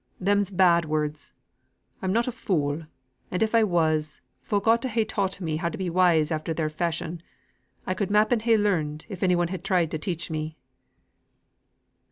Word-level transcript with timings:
Them's 0.19 0.49
bad 0.49 0.85
words. 0.85 1.31
I'm 2.01 2.11
not 2.11 2.27
a 2.27 2.31
fool; 2.31 2.85
and 3.29 3.43
if 3.43 3.53
I 3.53 3.63
was, 3.63 4.19
folk 4.41 4.67
ought 4.67 4.81
to 4.81 4.89
ha' 4.89 5.05
taught 5.07 5.39
me 5.39 5.57
how 5.57 5.69
to 5.69 5.77
be 5.77 5.91
wise 5.91 6.31
after 6.31 6.55
their 6.55 6.69
fashion. 6.71 7.21
I 7.85 7.93
could 7.93 8.09
m'appen 8.09 8.39
ha' 8.39 8.57
learnt, 8.57 9.05
if 9.09 9.21
any 9.21 9.35
one 9.35 9.49
had 9.49 9.63
tried 9.63 9.91
to 9.91 9.99
teach 9.99 10.31
me." 10.31 10.57